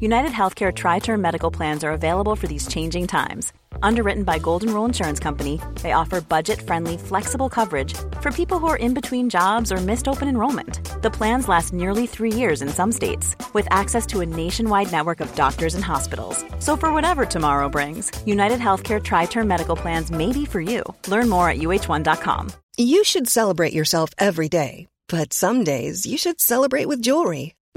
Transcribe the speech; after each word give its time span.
United 0.00 0.30
Healthcare 0.30 0.74
Tri 0.74 1.00
Term 1.00 1.20
Medical 1.20 1.50
Plans 1.50 1.84
are 1.84 1.92
available 1.92 2.36
for 2.36 2.46
these 2.46 2.68
changing 2.68 3.06
times 3.06 3.52
Underwritten 3.82 4.24
by 4.24 4.38
Golden 4.38 4.72
Rule 4.72 4.84
Insurance 4.84 5.20
Company, 5.20 5.60
they 5.82 5.92
offer 5.92 6.20
budget-friendly, 6.20 6.96
flexible 6.96 7.48
coverage 7.48 7.94
for 8.20 8.30
people 8.30 8.58
who 8.58 8.66
are 8.66 8.76
in 8.76 8.94
between 8.94 9.30
jobs 9.30 9.70
or 9.72 9.76
missed 9.76 10.08
open 10.08 10.28
enrollment. 10.28 10.80
The 11.02 11.10
plans 11.10 11.48
last 11.48 11.72
nearly 11.72 12.06
three 12.06 12.32
years 12.32 12.62
in 12.62 12.68
some 12.68 12.92
states, 12.92 13.36
with 13.52 13.66
access 13.70 14.06
to 14.06 14.20
a 14.20 14.26
nationwide 14.26 14.90
network 14.92 15.20
of 15.20 15.34
doctors 15.34 15.74
and 15.74 15.84
hospitals. 15.84 16.44
So 16.58 16.76
for 16.76 16.92
whatever 16.92 17.24
tomorrow 17.24 17.68
brings, 17.68 18.10
United 18.26 18.58
Healthcare 18.58 19.02
Tri-Term 19.02 19.46
Medical 19.46 19.76
Plans 19.76 20.10
may 20.10 20.32
be 20.32 20.44
for 20.44 20.60
you. 20.60 20.82
Learn 21.06 21.28
more 21.28 21.48
at 21.48 21.58
uhone.com. 21.58 22.50
You 22.76 23.04
should 23.04 23.28
celebrate 23.28 23.72
yourself 23.72 24.10
every 24.18 24.48
day, 24.48 24.86
but 25.08 25.32
some 25.32 25.64
days 25.64 26.06
you 26.06 26.18
should 26.18 26.40
celebrate 26.40 26.86
with 26.86 27.02
jewelry. 27.02 27.57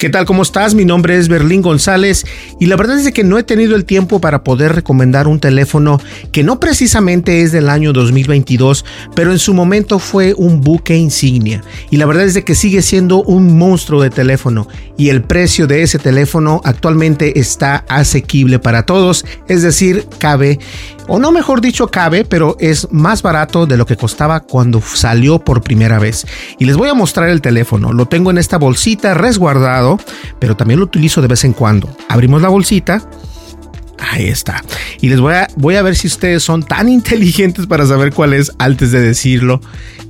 ¿Qué 0.00 0.08
tal? 0.08 0.24
¿Cómo 0.24 0.40
estás? 0.40 0.74
Mi 0.74 0.86
nombre 0.86 1.18
es 1.18 1.28
Berlín 1.28 1.60
González 1.60 2.24
y 2.58 2.64
la 2.64 2.76
verdad 2.76 2.98
es 2.98 3.12
que 3.12 3.22
no 3.22 3.36
he 3.36 3.42
tenido 3.42 3.76
el 3.76 3.84
tiempo 3.84 4.18
para 4.18 4.42
poder 4.42 4.74
recomendar 4.74 5.28
un 5.28 5.40
teléfono 5.40 6.00
que 6.32 6.42
no 6.42 6.58
precisamente 6.58 7.42
es 7.42 7.52
del 7.52 7.68
año 7.68 7.92
2022, 7.92 8.86
pero 9.14 9.30
en 9.30 9.38
su 9.38 9.52
momento 9.52 9.98
fue 9.98 10.32
un 10.32 10.62
buque 10.62 10.96
insignia. 10.96 11.62
Y 11.90 11.98
la 11.98 12.06
verdad 12.06 12.24
es 12.24 12.42
que 12.42 12.54
sigue 12.54 12.80
siendo 12.80 13.22
un 13.22 13.58
monstruo 13.58 14.00
de 14.00 14.08
teléfono 14.08 14.66
y 14.96 15.10
el 15.10 15.20
precio 15.22 15.66
de 15.66 15.82
ese 15.82 15.98
teléfono 15.98 16.62
actualmente 16.64 17.38
está 17.38 17.84
asequible 17.86 18.58
para 18.58 18.86
todos, 18.86 19.26
es 19.48 19.60
decir, 19.60 20.06
cabe 20.16 20.58
o 21.12 21.18
no 21.18 21.32
mejor 21.32 21.60
dicho 21.60 21.88
cabe, 21.88 22.24
pero 22.24 22.56
es 22.60 22.86
más 22.92 23.20
barato 23.20 23.66
de 23.66 23.76
lo 23.76 23.84
que 23.84 23.96
costaba 23.96 24.38
cuando 24.38 24.80
salió 24.80 25.40
por 25.40 25.60
primera 25.60 25.98
vez. 25.98 26.24
Y 26.56 26.66
les 26.66 26.76
voy 26.76 26.88
a 26.88 26.94
mostrar 26.94 27.28
el 27.30 27.40
teléfono, 27.40 27.92
lo 27.92 28.06
tengo 28.06 28.30
en 28.30 28.38
esta 28.38 28.58
bolsita 28.58 29.12
resguardado, 29.14 29.98
pero 30.38 30.56
también 30.56 30.78
lo 30.78 30.86
utilizo 30.86 31.20
de 31.20 31.26
vez 31.26 31.42
en 31.42 31.52
cuando. 31.52 31.90
Abrimos 32.08 32.42
la 32.42 32.48
bolsita. 32.48 33.02
Ahí 33.98 34.28
está. 34.28 34.62
Y 35.00 35.08
les 35.08 35.18
voy 35.18 35.34
a, 35.34 35.48
voy 35.56 35.74
a 35.74 35.82
ver 35.82 35.96
si 35.96 36.06
ustedes 36.06 36.44
son 36.44 36.62
tan 36.62 36.88
inteligentes 36.88 37.66
para 37.66 37.84
saber 37.86 38.12
cuál 38.12 38.32
es 38.32 38.52
antes 38.60 38.92
de 38.92 39.00
decirlo. 39.00 39.60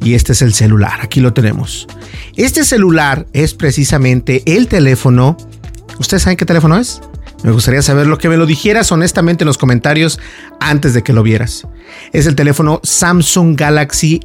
Y 0.05 0.13
este 0.13 0.33
es 0.33 0.43
el 0.43 0.53
celular. 0.53 1.01
Aquí 1.01 1.21
lo 1.21 1.33
tenemos. 1.33 1.89
Este 2.37 2.63
celular 2.63 3.27
es 3.33 3.55
precisamente 3.55 4.43
el 4.45 4.69
teléfono. 4.69 5.39
¿Ustedes 5.99 6.25
saben 6.25 6.37
qué 6.37 6.45
teléfono 6.45 6.77
es? 6.77 7.01
Me 7.43 7.53
gustaría 7.53 7.83
saber 7.83 8.07
lo 8.07 8.19
que 8.19 8.29
me 8.29 8.37
lo 8.37 8.47
dijeras 8.47 8.93
honestamente 8.93 9.45
en 9.45 9.47
los 9.47 9.59
comentarios 9.59 10.19
antes 10.61 10.93
de 10.93 11.03
que 11.03 11.13
lo 11.13 11.23
vieras. 11.23 11.67
Es 12.13 12.27
el 12.27 12.35
teléfono 12.35 12.81
Samsung 12.83 13.57
Galaxy 13.57 14.21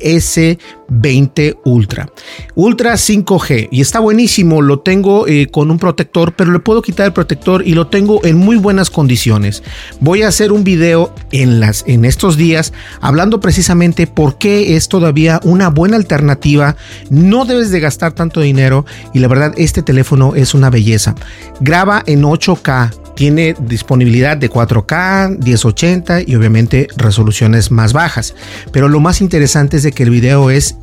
S20 0.89 1.57
Ultra. 1.63 2.09
Ultra 2.55 2.93
5G 2.93 3.69
y 3.71 3.81
está 3.81 3.99
buenísimo. 3.99 4.61
Lo 4.61 4.79
tengo 4.79 5.27
eh, 5.27 5.47
con 5.47 5.71
un 5.71 5.79
protector, 5.79 6.33
pero 6.33 6.51
le 6.51 6.59
puedo 6.59 6.81
quitar 6.81 7.07
el 7.07 7.13
protector 7.13 7.65
y 7.65 7.73
lo 7.73 7.87
tengo 7.87 8.23
en 8.25 8.37
muy 8.37 8.55
buenas 8.57 8.89
condiciones. 8.89 9.63
Voy 9.99 10.23
a 10.23 10.27
hacer 10.27 10.51
un 10.51 10.63
video 10.63 11.13
en, 11.31 11.59
las, 11.59 11.83
en 11.87 12.05
estos 12.05 12.37
días 12.37 12.73
hablando 13.01 13.39
precisamente 13.39 14.07
por 14.07 14.37
qué 14.37 14.75
es 14.75 14.87
todavía 14.87 15.39
una 15.43 15.69
buena 15.69 15.97
alternativa. 15.97 16.75
No 17.09 17.45
debes 17.45 17.71
de 17.71 17.79
gastar 17.79 18.13
tanto 18.13 18.41
dinero 18.41 18.85
y 19.13 19.19
la 19.19 19.27
verdad 19.27 19.53
este 19.57 19.81
teléfono 19.81 20.35
es 20.35 20.53
una 20.53 20.69
belleza. 20.69 21.15
Graba 21.59 22.03
en 22.05 22.23
8K 22.23 23.05
tiene 23.15 23.55
disponibilidad 23.59 24.37
de 24.37 24.49
4K, 24.49 25.43
1080 25.43 26.21
y 26.27 26.35
obviamente 26.35 26.87
resoluciones 26.97 27.71
más 27.71 27.93
bajas. 27.93 28.35
Pero 28.71 28.89
lo 28.89 28.99
más 28.99 29.21
interesante 29.21 29.77
es 29.77 29.83
de 29.83 29.93
que 29.93 30.03
el 30.03 30.09
video 30.09 30.49
es 30.49 30.74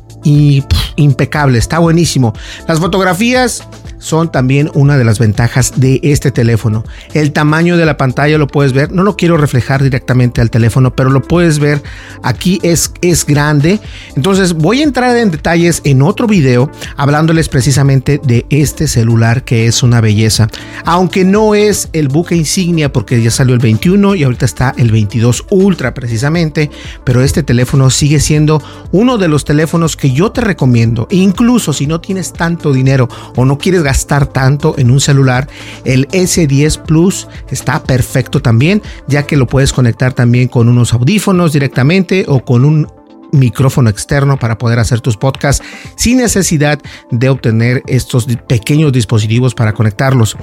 impecable, 0.95 1.57
está 1.57 1.79
buenísimo. 1.79 2.33
Las 2.67 2.79
fotografías 2.79 3.63
son 4.03 4.31
también 4.31 4.69
una 4.73 4.97
de 4.97 5.05
las 5.05 5.17
ventajas 5.17 5.73
de 5.77 6.01
este 6.03 6.29
teléfono. 6.29 6.83
El 7.13 7.31
tamaño 7.31 7.77
de 7.77 7.85
la 7.85 7.95
pantalla 7.95 8.37
lo 8.37 8.47
puedes 8.47 8.73
ver, 8.73 8.91
no 8.91 9.03
lo 9.03 9.15
quiero 9.15 9.37
reflejar 9.37 9.81
directamente 9.81 10.41
al 10.41 10.49
teléfono, 10.49 10.93
pero 10.93 11.09
lo 11.09 11.21
puedes 11.21 11.59
ver 11.59 11.81
aquí 12.21 12.59
es, 12.63 12.91
es 13.01 13.25
grande. 13.25 13.79
Entonces 14.17 14.53
voy 14.53 14.81
a 14.81 14.83
entrar 14.83 15.15
en 15.15 15.31
detalles 15.31 15.81
en 15.85 16.01
otro 16.01 16.27
video 16.27 16.69
hablándoles 16.97 17.47
precisamente 17.47 18.19
de 18.21 18.45
este 18.49 18.89
celular 18.89 19.45
que 19.45 19.67
es 19.67 19.83
una 19.83 20.01
belleza. 20.01 20.49
Aunque 20.83 21.23
no 21.23 21.55
es 21.55 21.87
el 21.93 22.09
buque 22.09 22.35
insignia 22.35 22.91
porque 22.91 23.21
ya 23.21 23.31
salió 23.31 23.53
el 23.53 23.61
21 23.61 24.15
y 24.15 24.23
ahorita 24.23 24.45
está 24.45 24.73
el 24.77 24.91
22 24.91 25.45
Ultra 25.49 25.93
precisamente, 25.93 26.69
pero 27.05 27.21
este 27.21 27.41
teléfono 27.41 27.89
sigue 27.89 28.19
siendo 28.19 28.61
uno 28.91 29.17
de 29.17 29.29
los 29.29 29.45
teléfonos 29.45 29.95
que 29.95 30.11
yo 30.11 30.33
te 30.33 30.41
recomiendo. 30.41 31.07
Incluso 31.09 31.71
si 31.71 31.87
no 31.87 32.01
tienes 32.01 32.33
tanto 32.33 32.73
dinero 32.73 33.07
o 33.37 33.45
no 33.45 33.57
quieres 33.57 33.81
gastar 33.81 33.92
gastar 33.93 34.25
tanto 34.25 34.73
en 34.79 34.89
un 34.89 34.99
celular. 34.99 35.47
El 35.85 36.07
S10 36.07 36.81
Plus 36.81 37.27
está 37.51 37.83
perfecto 37.83 38.41
también, 38.41 38.81
ya 39.07 39.27
que 39.27 39.37
lo 39.37 39.45
puedes 39.45 39.71
conectar 39.71 40.13
también 40.13 40.47
con 40.47 40.67
unos 40.67 40.93
audífonos 40.93 41.53
directamente 41.53 42.25
o 42.27 42.43
con 42.43 42.65
un 42.65 42.87
micrófono 43.33 43.89
externo 43.89 44.37
para 44.37 44.57
poder 44.57 44.79
hacer 44.79 45.01
tus 45.01 45.17
podcasts 45.17 45.65
sin 45.97 46.17
necesidad 46.17 46.79
de 47.11 47.29
obtener 47.29 47.83
estos 47.87 48.25
pequeños 48.47 48.93
dispositivos 48.93 49.53
para 49.53 49.73
conectarlos. 49.73 50.37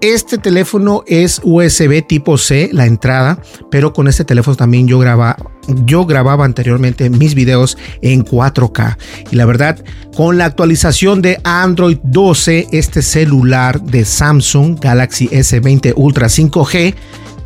Este 0.00 0.38
teléfono 0.38 1.02
es 1.06 1.40
USB 1.42 2.06
tipo 2.06 2.38
C, 2.38 2.70
la 2.72 2.86
entrada, 2.86 3.40
pero 3.70 3.92
con 3.92 4.06
este 4.06 4.24
teléfono 4.24 4.56
también 4.56 4.86
yo 4.86 4.98
grababa 4.98 5.36
yo 5.84 6.06
grababa 6.06 6.44
anteriormente 6.44 7.10
mis 7.10 7.34
videos 7.34 7.76
en 8.02 8.24
4K 8.24 8.96
y 9.30 9.36
la 9.36 9.46
verdad 9.46 9.82
con 10.14 10.38
la 10.38 10.44
actualización 10.44 11.22
de 11.22 11.40
Android 11.44 11.98
12 12.04 12.68
este 12.72 13.02
celular 13.02 13.82
de 13.82 14.04
Samsung 14.04 14.78
Galaxy 14.80 15.28
S20 15.28 15.94
Ultra 15.96 16.28
5G 16.28 16.94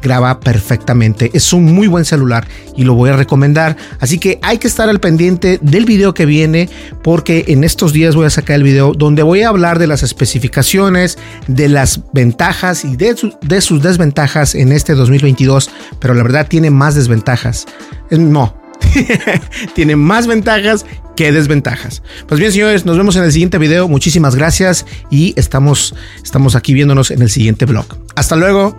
graba 0.02 0.40
perfectamente. 0.40 1.30
Es 1.34 1.52
un 1.52 1.64
muy 1.64 1.86
buen 1.86 2.04
celular 2.04 2.46
y 2.76 2.84
lo 2.84 2.94
voy 2.94 3.10
a 3.10 3.16
recomendar. 3.16 3.76
Así 3.98 4.18
que 4.18 4.38
hay 4.42 4.58
que 4.58 4.68
estar 4.68 4.88
al 4.88 5.00
pendiente 5.00 5.58
del 5.62 5.84
video 5.84 6.14
que 6.14 6.26
viene 6.26 6.68
porque 7.02 7.44
en 7.48 7.64
estos 7.64 7.92
días 7.92 8.14
voy 8.14 8.26
a 8.26 8.30
sacar 8.30 8.56
el 8.56 8.62
video 8.62 8.92
donde 8.94 9.22
voy 9.22 9.42
a 9.42 9.48
hablar 9.48 9.78
de 9.78 9.86
las 9.86 10.02
especificaciones, 10.02 11.18
de 11.46 11.68
las 11.68 12.00
ventajas 12.12 12.84
y 12.84 12.96
de, 12.96 13.16
de 13.42 13.60
sus 13.60 13.82
desventajas 13.82 14.54
en 14.54 14.72
este 14.72 14.94
2022. 14.94 15.70
Pero 15.98 16.14
la 16.14 16.22
verdad 16.22 16.46
tiene 16.48 16.70
más 16.70 16.94
desventajas. 16.94 17.66
No. 18.10 18.60
tiene 19.74 19.96
más 19.96 20.26
ventajas 20.26 20.86
que 21.16 21.32
desventajas. 21.32 22.02
Pues 22.26 22.40
bien, 22.40 22.52
señores, 22.52 22.86
nos 22.86 22.96
vemos 22.96 23.16
en 23.16 23.24
el 23.24 23.32
siguiente 23.32 23.58
video. 23.58 23.88
Muchísimas 23.88 24.34
gracias 24.34 24.86
y 25.10 25.34
estamos, 25.36 25.94
estamos 26.22 26.54
aquí 26.54 26.72
viéndonos 26.74 27.10
en 27.10 27.22
el 27.22 27.30
siguiente 27.30 27.66
vlog. 27.66 27.86
Hasta 28.16 28.36
luego. 28.36 28.76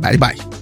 Bye 0.00 0.16
bye. 0.16 0.61